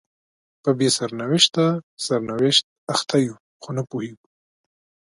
په 0.63 0.69
بې 0.77 0.89
سرنوشته 0.97 1.65
سرنوشت 2.05 2.65
اخته 2.93 3.15
یو 3.25 3.35
خو 3.61 3.69
نه 3.77 3.83
پوهیږو 3.89 4.25